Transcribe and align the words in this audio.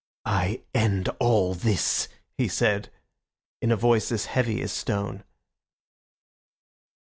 "I 0.25 0.63
end 0.73 1.09
all 1.19 1.53
this!" 1.53 2.07
he 2.35 2.47
said, 2.47 2.89
in 3.61 3.71
a 3.71 3.75
voice 3.75 4.11
as 4.11 4.25
heavy 4.25 4.59
as 4.63 4.71
stone. 4.71 5.23